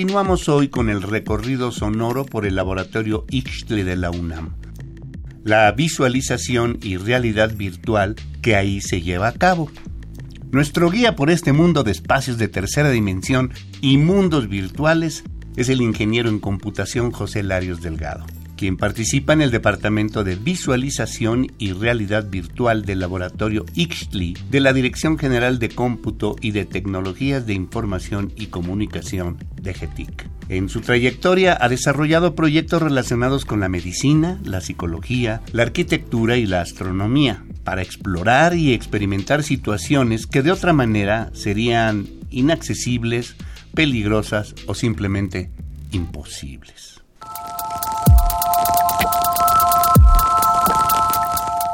[0.00, 4.54] Continuamos hoy con el recorrido sonoro por el laboratorio Ixtle de la UNAM.
[5.44, 9.70] La visualización y realidad virtual que ahí se lleva a cabo.
[10.52, 15.22] Nuestro guía por este mundo de espacios de tercera dimensión y mundos virtuales
[15.56, 18.24] es el ingeniero en computación José Larios Delgado
[18.60, 24.74] quien participa en el Departamento de Visualización y Realidad Virtual del Laboratorio Ixtli de la
[24.74, 30.28] Dirección General de Cómputo y de Tecnologías de Información y Comunicación de GETIC.
[30.50, 36.44] En su trayectoria ha desarrollado proyectos relacionados con la medicina, la psicología, la arquitectura y
[36.44, 43.36] la astronomía, para explorar y experimentar situaciones que de otra manera serían inaccesibles,
[43.74, 45.50] peligrosas o simplemente
[45.92, 46.99] imposibles.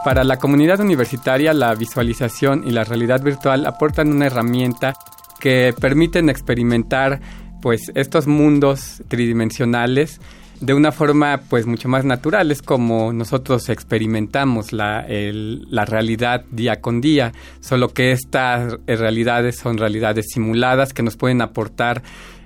[0.06, 4.94] Para la comunidad universitaria, la visualización y la realidad virtual aportan una herramienta
[5.40, 7.20] que permiten experimentar
[7.60, 10.20] pues estos mundos tridimensionales
[10.60, 16.80] de una forma pues mucho más natural, es como nosotros experimentamos la, la realidad día
[16.80, 22.04] con día, solo que estas realidades son realidades simuladas que nos pueden aportar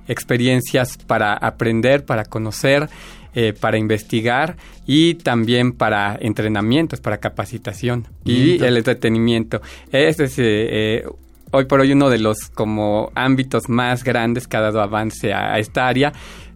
[0.08, 2.88] experiencias para aprender, para conocer
[3.34, 9.61] eh, para investigar y también para entrenamientos, para capacitación y el entretenimiento.
[9.92, 11.05] Este es eh,
[11.50, 15.59] hoy por hoy uno de los como ámbitos más grandes que ha dado avance a,
[15.59, 16.12] esta área.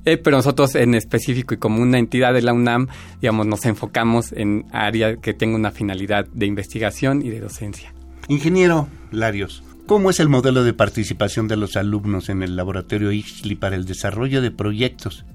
[0.06, 2.88] Eh, pero nosotros en específico y como una entidad de la UNAM,
[3.22, 7.94] digamos, nos enfocamos en áreas que tengan una finalidad de investigación y de docencia.
[8.28, 13.54] Ingeniero Larios, ¿Cómo es el modelo de participación de los alumnos en el laboratorio IXLI
[13.54, 15.26] para el desarrollo de proyectos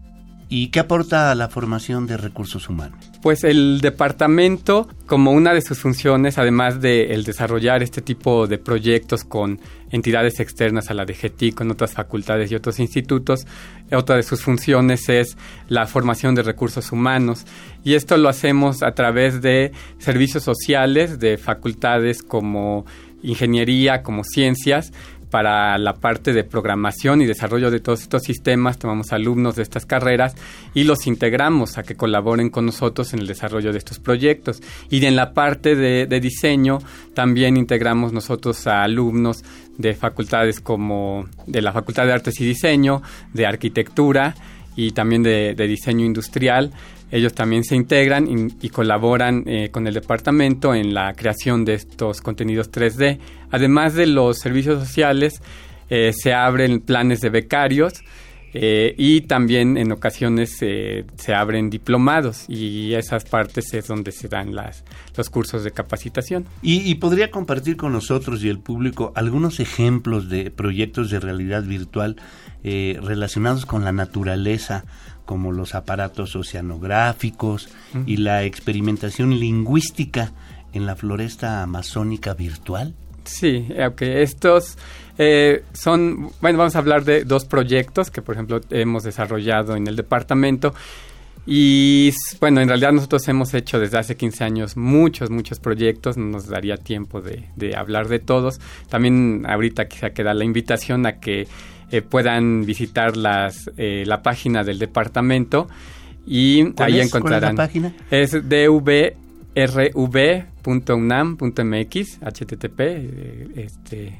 [0.52, 2.98] ¿Y qué aporta a la formación de recursos humanos?
[3.22, 8.58] Pues el departamento, como una de sus funciones, además de el desarrollar este tipo de
[8.58, 9.60] proyectos con
[9.92, 13.46] entidades externas a la DGT, con otras facultades y otros institutos,
[13.92, 17.46] otra de sus funciones es la formación de recursos humanos.
[17.84, 22.88] Y esto lo hacemos a través de servicios sociales de facultades como
[23.22, 24.94] ingeniería, como ciencias,
[25.30, 29.86] para la parte de programación y desarrollo de todos estos sistemas, tomamos alumnos de estas
[29.86, 30.36] carreras
[30.74, 34.62] y los integramos a que colaboren con nosotros en el desarrollo de estos proyectos.
[34.90, 36.80] Y en la parte de, diseño
[37.14, 39.44] también integramos nosotros a alumnos
[39.78, 43.02] de facultades como de la Facultad de Artes y Diseño,
[43.34, 44.36] de Arquitectura
[44.76, 46.72] y también de diseño industrial
[47.12, 48.28] ellos también se integran
[48.62, 53.18] y, colaboran eh, con el departamento en la creación de estos contenidos 3D.
[53.52, 55.42] Además de los servicios sociales,
[55.90, 58.04] eh, se abren planes de becarios
[58.54, 64.56] eh, y también en ocasiones se abren diplomados y esas partes es donde se dan
[64.56, 64.84] las,
[65.16, 66.46] los cursos de capacitación.
[66.62, 72.18] ¿Y, podría compartir con nosotros y el público algunos ejemplos de proyectos de realidad virtual
[72.64, 74.84] relacionados con la naturaleza
[75.26, 77.70] como los aparatos oceanográficos
[78.06, 80.34] y la experimentación lingüística
[80.74, 82.96] en la floresta amazónica virtual?
[83.24, 84.78] Sí, aunque estos
[85.18, 89.88] eh, son, bueno, vamos a hablar de dos proyectos que, por ejemplo, hemos desarrollado en
[89.88, 90.74] el departamento.
[91.46, 96.26] Y bueno, en realidad nosotros hemos hecho desde hace 15 años muchos, muchos proyectos, no
[96.26, 98.60] nos daría tiempo de, de hablar de todos.
[98.90, 101.48] También ahorita quizá queda la invitación a que
[101.92, 105.68] eh, puedan visitar las, eh, la página del departamento
[106.28, 107.56] y ahí encontrarán.
[107.56, 107.94] ¿Cuál es la página?
[108.12, 108.48] Es
[109.56, 114.20] dvrv.unam.mx, http, eh, este,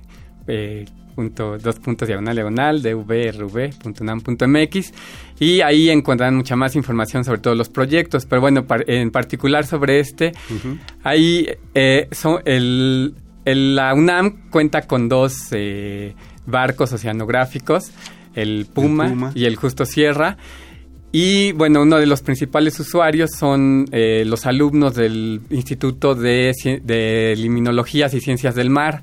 [1.16, 4.94] punto, dos puntos diagonal diagonal, dvrv.unam.mx
[5.40, 10.00] y ahí encontrarán mucha más información sobre todos los proyectos, pero bueno, en particular sobre
[10.00, 10.32] este,
[11.04, 11.48] ahí
[12.12, 13.14] son el,
[13.46, 15.52] la UNAM cuenta con dos
[16.50, 17.92] barcos oceanográficos,
[18.36, 20.38] el Puma, y el Justo Sierra.
[21.12, 28.14] Y bueno, uno de los principales usuarios son eh, los alumnos del Instituto de, Liminologías
[28.14, 29.02] y Ciencias del Mar.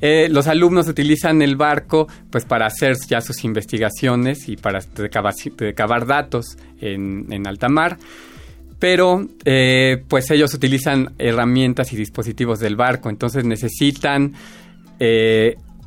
[0.00, 6.06] Eh, los alumnos utilizan el barco pues para hacer ya sus investigaciones y para recabar,
[6.06, 7.96] datos en, en alta mar
[8.78, 14.34] pero eh, pues ellos utilizan herramientas y dispositivos del barco, entonces necesitan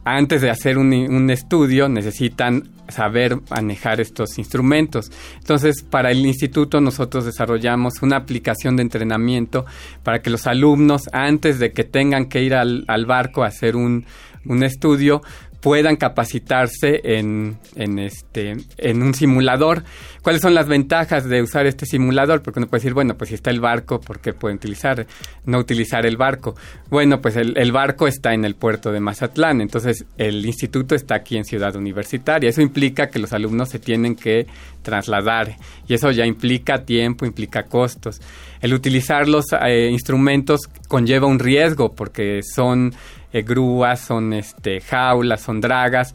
[0.04, 5.12] antes de hacer un, estudio necesitan saber manejar estos instrumentos.
[5.38, 9.66] Entonces, para el instituto nosotros desarrollamos una aplicación de entrenamiento
[10.04, 13.76] para que los alumnos, antes de que tengan que ir al, al barco a hacer
[13.76, 14.06] un,
[14.46, 15.22] un estudio,
[15.62, 19.84] puedan capacitarse en, en, este, en un simulador.
[20.22, 22.42] ¿Cuáles son las ventajas de usar este simulador?
[22.42, 25.06] Porque uno puede decir, bueno, pues si está el barco, ¿por qué pueden utilizar,
[25.46, 26.56] no utilizar el barco?
[26.90, 31.16] Bueno, pues el, el, barco está en el puerto de Mazatlán, entonces el instituto está
[31.16, 32.50] aquí en Ciudad Universitaria.
[32.50, 34.48] Eso implica que los alumnos se tienen que
[34.82, 38.22] trasladar y eso ya implica tiempo, implica costos.
[38.62, 42.94] El utilizar los eh, instrumentos conlleva un riesgo porque son
[43.32, 46.14] eh, grúas, son este, jaulas, son dragas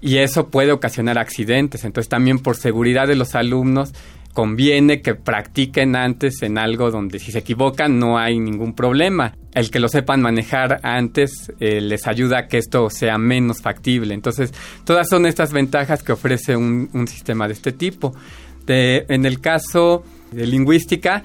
[0.00, 1.84] y eso puede ocasionar accidentes.
[1.84, 3.92] Entonces también por seguridad de los alumnos
[4.38, 9.34] conviene que practiquen antes en algo donde si se equivocan no hay ningún problema.
[9.52, 14.14] El que lo sepan manejar antes eh, les ayuda a que esto sea menos factible.
[14.14, 14.54] Entonces,
[14.84, 18.14] todas son estas ventajas que ofrece un, un sistema de este tipo.
[18.64, 21.24] De, en el caso de lingüística,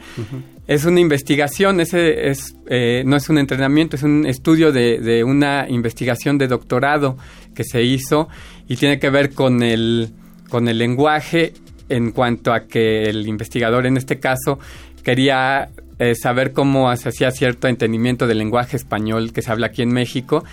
[0.66, 5.24] es una investigación, ese es, eh, no es un entrenamiento, es un estudio de, de,
[5.24, 7.16] una investigación de doctorado
[7.54, 8.28] que se hizo
[8.68, 10.10] y tiene que ver con el,
[10.50, 11.54] con el lenguaje
[11.96, 14.60] en cuanto a que el investigador en este caso
[15.04, 15.70] quería
[16.00, 19.94] eh, saber cómo se hacía cierto entendimiento del lenguaje español que se habla aquí en
[19.94, 20.44] México.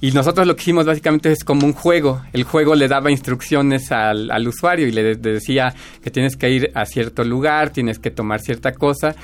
[0.00, 2.22] Y nosotros lo que hicimos básicamente es como un juego.
[2.32, 6.84] El juego le daba instrucciones al, usuario y le decía que tienes que ir a
[6.84, 9.14] cierto lugar, tienes que tomar cierta cosa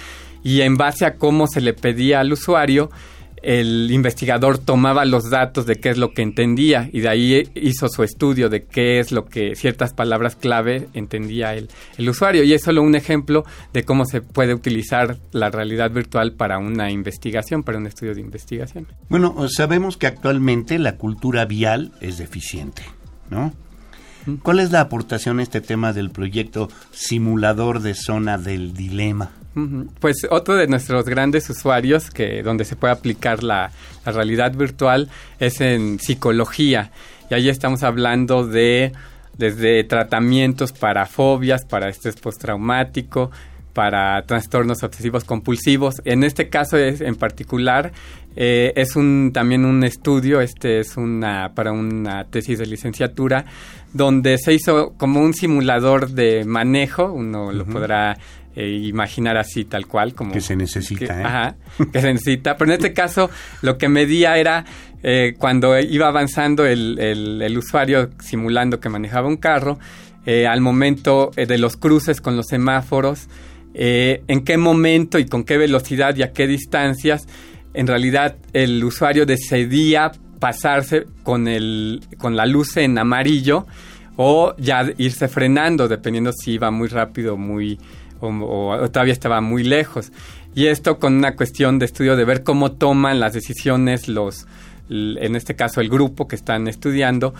[0.42, 2.90] y en base a cómo se le pedía al usuario,
[3.42, 7.88] el investigador tomaba los datos de qué es lo que entendía y de ahí hizo
[7.88, 11.68] su estudio de qué es lo que ciertas palabras clave entendía el,
[11.98, 12.44] el, usuario.
[12.44, 16.90] Y es solo un ejemplo de cómo se puede utilizar la realidad virtual para una
[16.90, 18.86] investigación, para un estudio de investigación.
[19.08, 22.82] Bueno, sabemos que actualmente la cultura vial es deficiente,
[23.30, 23.52] ¿no?
[24.42, 29.32] ¿Cuál es la aportación a este tema del proyecto Simulador de Zona del Dilema?
[30.00, 33.70] Pues otro de nuestros grandes usuarios que donde se puede aplicar la,
[34.04, 36.90] realidad virtual es en psicología.
[37.30, 38.92] Y ahí estamos hablando de
[39.36, 43.30] desde tratamientos para fobias, para estrés postraumático,
[43.72, 46.02] para trastornos obsesivos compulsivos.
[46.04, 47.92] En este caso es, en particular
[48.36, 53.44] eh, es un también un estudio, este es una para una tesis de licenciatura
[53.92, 57.52] donde se hizo como un simulador de manejo, uno uh -huh.
[57.52, 58.16] lo podrá
[58.54, 61.24] eh, imaginar así tal cual como que se necesita que, ¿eh?
[61.24, 61.56] ajá,
[61.90, 63.30] que se necesita pero en este caso
[63.62, 64.64] lo que medía era
[65.02, 69.78] eh, cuando iba avanzando el, el, el, usuario simulando que manejaba un carro
[70.24, 73.26] eh, al momento eh, de los cruces con los semáforos
[73.74, 77.26] en qué momento y con qué velocidad y a qué distancias
[77.74, 83.66] en realidad el usuario decidía pasarse con el con la luz en amarillo
[84.16, 87.78] o ya irse frenando dependiendo si iba muy rápido o muy
[88.20, 90.12] o, o, todavía estaba muy lejos.
[90.54, 94.46] Y esto con una cuestión de estudio de ver cómo toman las decisiones los,
[94.88, 97.34] en este caso el grupo que están estudiando,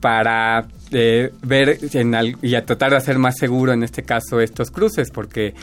[0.00, 4.40] para eh, ver en al, y a tratar de hacer más seguro en este caso
[4.40, 5.54] estos cruces, porque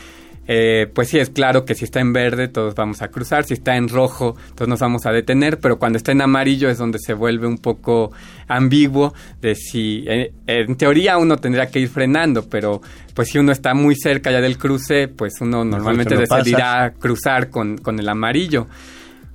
[0.48, 3.54] eh, pues sí, es claro que si está en verde todos vamos a cruzar, si
[3.54, 6.98] está en rojo todos nos vamos a detener, pero cuando está en amarillo es donde
[6.98, 8.12] se vuelve un poco
[8.46, 12.80] ambiguo de si, en, en teoría uno tendría que ir frenando, pero
[13.14, 16.98] pues si uno está muy cerca ya del cruce, pues uno normalmente decidirá pasas.
[17.00, 18.68] cruzar con, con el amarillo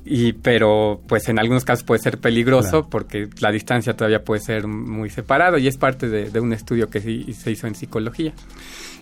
[0.06, 2.90] y pero pues en algunos casos puede ser peligroso claro.
[2.90, 6.90] porque la distancia todavía puede ser muy separado y es parte de, de un estudio
[6.90, 8.34] que sí, se hizo en psicología.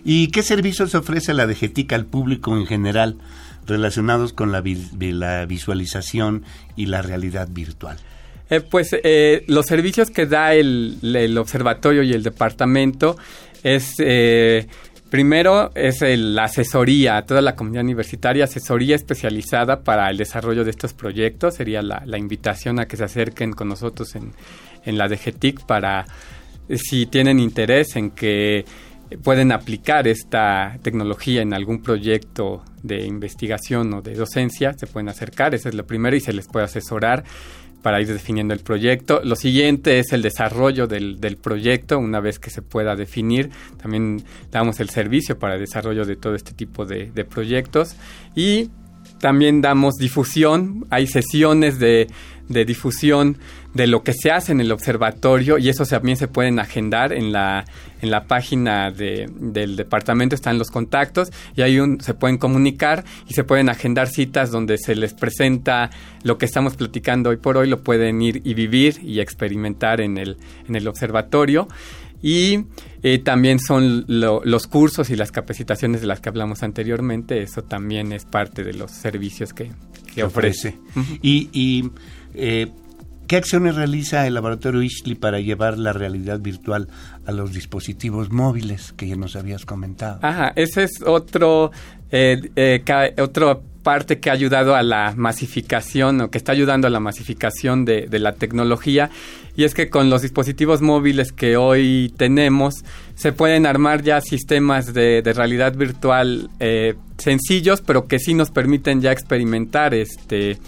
[0.04, 3.16] ¿Y qué servicios ofrece la DGTIC al público en general
[3.66, 6.44] relacionados con la, vi la visualización
[6.76, 7.98] y la realidad virtual?
[8.48, 13.16] Eh, pues eh, los servicios que da el, el, observatorio y el departamento
[13.62, 14.66] es eh,
[15.10, 20.70] Primero es el, la asesoría toda la comunidad universitaria, asesoría especializada para el desarrollo de
[20.70, 21.56] estos proyectos.
[21.56, 24.32] Sería la, invitación a que se acerquen con nosotros en,
[24.84, 26.06] en la DGTIC para,
[26.76, 28.64] si tienen interés en que
[29.24, 35.54] pueden aplicar esta tecnología en algún proyecto de investigación o de docencia, se pueden acercar,
[35.54, 37.24] ese es lo primero, y se les puede asesorar
[37.82, 39.20] para ir definiendo el proyecto.
[39.24, 43.50] Lo siguiente es el desarrollo del, del, proyecto, una vez que se pueda definir.
[43.80, 47.96] También damos el servicio para el desarrollo de todo este tipo de, de proyectos.
[48.34, 48.70] Y
[49.20, 52.08] también damos difusión, hay sesiones de,
[52.48, 53.38] de difusión
[53.74, 57.30] de lo que se hace en el observatorio y eso también se pueden agendar en
[57.30, 57.64] la,
[58.02, 63.44] en la página del departamento, están los contactos y ahí se pueden comunicar y se
[63.44, 65.90] pueden agendar citas donde se les presenta
[66.24, 70.18] lo que estamos platicando hoy por hoy, lo pueden ir y vivir y experimentar en
[70.18, 70.36] el,
[70.68, 71.68] en el observatorio.
[72.22, 72.66] Y
[73.02, 78.12] eh, también son los cursos y las capacitaciones de las que hablamos anteriormente, eso también
[78.12, 79.70] es parte de los servicios que,
[80.22, 80.78] ofrece.
[81.22, 81.90] Y,
[82.34, 82.68] eh,
[83.30, 86.88] ¿qué acciones realiza el laboratorio Ishli para llevar la realidad virtual
[87.24, 90.18] a los dispositivos móviles que ya nos habías comentado?
[90.20, 91.70] Ajá, ese es otro,
[92.10, 92.82] eh,
[93.22, 97.84] otro parte que ha ayudado a la masificación o que está ayudando a la masificación
[97.84, 99.10] de, la tecnología
[99.56, 102.84] y es que con los dispositivos móviles que hoy tenemos
[103.14, 109.00] se pueden armar ya sistemas de, realidad virtual eh, sencillos pero que sí nos permiten
[109.00, 110.58] ya experimentar este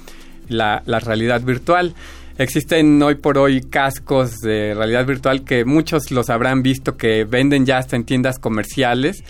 [0.49, 1.95] la, la realidad virtual.
[2.39, 7.67] Existen hoy por hoy cascos de realidad virtual que muchos los habrán visto que venden
[7.67, 9.23] ya hasta en tiendas comerciales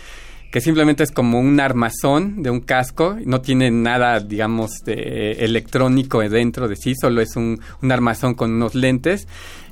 [0.53, 6.19] que simplemente es como un armazón de un casco, no tiene nada, digamos, de electrónico
[6.19, 9.27] dentro de sí, solo es un, armazón con unos lentes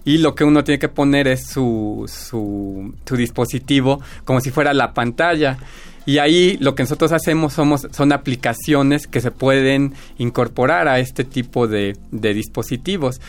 [0.06, 4.92] y lo que uno tiene que poner es su, su, dispositivo como si fuera la
[4.96, 5.60] pantalla.
[6.06, 11.24] Y ahí lo que nosotros hacemos somos, son aplicaciones que se pueden incorporar a este
[11.24, 13.22] tipo de, dispositivos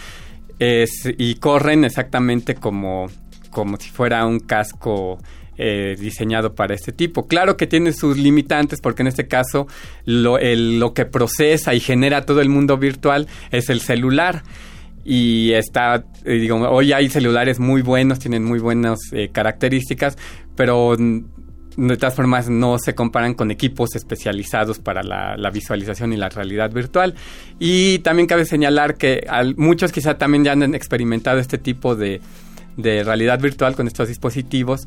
[1.19, 3.11] y corren exactamente como,
[3.51, 5.19] como si fuera un casco
[5.59, 7.27] eh, diseñado para este tipo.
[7.27, 9.67] Claro que tiene sus limitantes porque en este caso
[10.07, 14.45] lo, lo que procesa y genera todo el mundo virtual es el celular
[15.05, 20.17] y está, eh, digo, hoy hay celulares muy buenos, tienen muy buenas eh, características,
[20.57, 20.97] pero
[21.77, 26.71] de todas formas no se comparan con equipos especializados para la, visualización y la realidad
[26.71, 27.15] virtual.
[27.59, 29.27] Y también cabe señalar que
[29.57, 32.21] muchos quizá también ya han experimentado este tipo de,
[32.77, 34.87] realidad virtual con estos dispositivos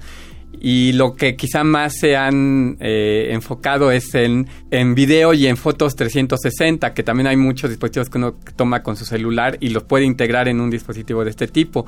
[0.60, 5.58] y lo que quizá más se han eh, enfocado es en, en video y en
[5.58, 9.84] fotos 360, que también hay muchos dispositivos que uno toma con su celular y los
[9.84, 11.86] puede integrar en un dispositivo de este tipo.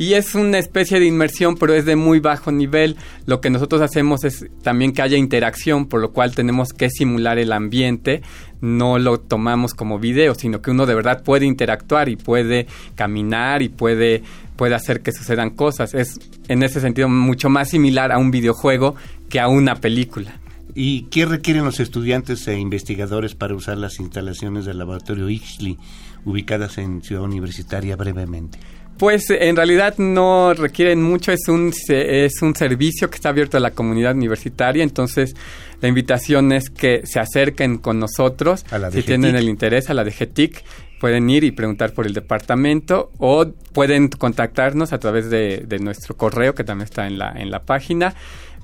[0.00, 2.96] Y es una especie de inmersión, pero es de muy bajo nivel.
[3.26, 7.38] Lo que nosotros hacemos es también que haya interacción, por lo cual tenemos que simular
[7.38, 8.22] el ambiente.
[8.62, 13.60] No lo tomamos como video, sino que uno de verdad puede interactuar y puede caminar
[13.60, 14.22] y puede
[14.56, 15.92] puede hacer que sucedan cosas.
[15.92, 18.94] Es en ese sentido mucho más similar a un videojuego
[19.28, 20.32] que a una película.
[20.74, 25.76] ¿Y qué requieren los estudiantes e investigadores para usar las instalaciones del laboratorio Ixtli
[26.24, 28.58] ubicadas en Ciudad Universitaria brevemente?
[29.00, 33.60] Pues en realidad no requieren mucho, es un, es un servicio que está abierto a
[33.60, 35.34] la comunidad universitaria, entonces
[35.80, 40.12] la invitación es que se acerquen con nosotros, si tienen el interés, a la de
[40.12, 40.62] GETIC,
[41.00, 46.54] pueden ir y preguntar por el departamento o pueden contactarnos a través de, nuestro correo
[46.54, 48.14] que también está en la, en la página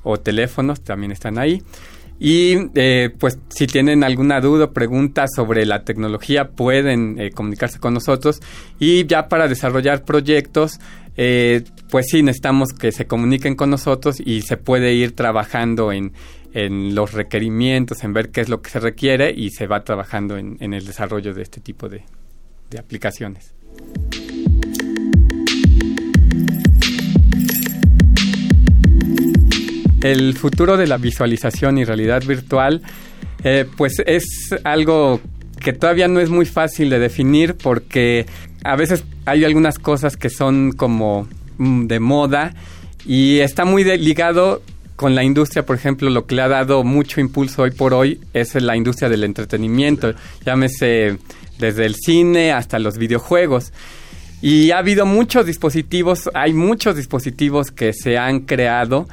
[0.03, 1.63] o teléfonos también están ahí.
[2.19, 7.79] Y eh, pues si tienen alguna duda o pregunta sobre la tecnología pueden eh, comunicarse
[7.79, 8.41] con nosotros
[8.79, 10.81] y ya para desarrollar proyectos
[11.17, 16.13] eh, pues sí necesitamos que se comuniquen con nosotros y se puede ir trabajando en,
[16.53, 20.37] en los requerimientos, en ver qué es lo que se requiere y se va trabajando
[20.37, 22.03] en, en el desarrollo de este tipo de,
[22.71, 23.55] de aplicaciones.
[30.13, 32.81] El futuro de la visualización y realidad virtual,
[33.43, 34.25] eh, pues es
[34.63, 35.21] algo
[35.61, 38.25] que todavía no es muy fácil de definir porque
[38.63, 41.27] a veces hay algunas cosas que son como
[41.59, 42.55] mm, de moda
[43.05, 44.63] y está muy ligado
[44.95, 48.21] con la industria, por ejemplo, lo que le ha dado mucho impulso hoy por hoy
[48.33, 51.19] es la industria del entretenimiento, llámese
[51.59, 53.73] desde el cine hasta los videojuegos.
[54.41, 59.09] Y ha habido muchos dispositivos, hay muchos dispositivos que se han creado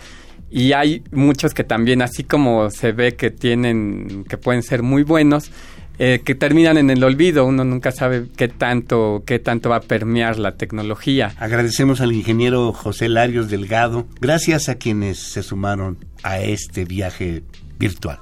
[0.55, 5.01] y hay muchos que también, así como se ve que tienen, que pueden ser muy
[5.01, 5.49] buenos,
[5.97, 7.43] eh, que terminan en el olvido.
[7.43, 11.33] Uno nunca sabe qué tanto, qué tanto va a permear la tecnología.
[11.39, 17.41] Agradecemos al ingeniero José Larios Delgado, gracias a quienes se sumaron a este viaje
[17.79, 18.19] virtual.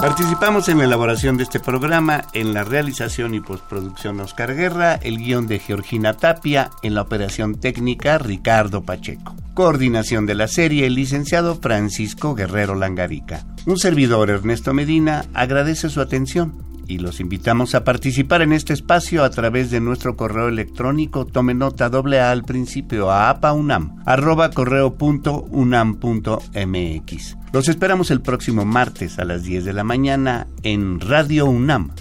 [0.00, 5.18] Participamos en la elaboración de este programa, en la realización y postproducción Oscar Guerra, el
[5.18, 9.34] guion de Georgina Tapia, en la operación técnica Ricardo Pacheco.
[9.54, 13.44] Coordinación de la serie, el licenciado Francisco Guerrero Langarica.
[13.66, 19.24] Un servidor, Ernesto Medina, agradece su atención y los invitamos a participar en este espacio
[19.24, 21.26] a través de nuestro correo electrónico.
[21.26, 27.37] Tome nota doble A al principio a apaunam, arroba correo punto unam punto mx.
[27.52, 31.92] Los esperamos el próximo martes a las 10 de la mañana en Radio UNAM,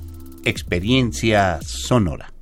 [0.44, 2.34] Experiencia Sonora.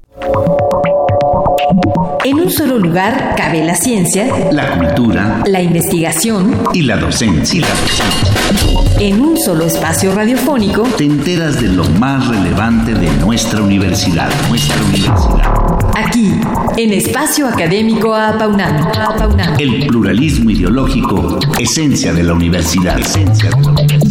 [2.23, 7.67] En un solo lugar cabe la ciencia, la cultura, la investigación y la docencia.
[8.99, 14.83] En un solo espacio radiofónico te enteras de lo más relevante de nuestra universidad, nuestra
[14.83, 15.54] universidad.
[15.95, 16.33] Aquí,
[16.75, 18.75] en Espacio Académico Apaunam.
[19.57, 22.99] El pluralismo ideológico, esencia de la universidad.
[22.99, 24.04] Esencia de la universidad.